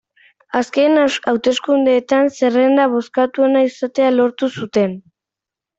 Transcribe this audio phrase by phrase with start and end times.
[0.59, 5.03] Azken hauteskundeetan zerrenda bozkatuena izatea lortu zuten.